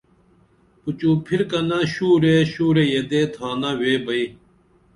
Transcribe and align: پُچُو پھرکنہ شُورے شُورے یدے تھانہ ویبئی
پُچُو 0.81 1.11
پھرکنہ 1.25 1.79
شُورے 1.93 2.35
شُورے 2.51 2.85
یدے 2.93 3.21
تھانہ 3.33 3.71
ویبئی 3.79 4.25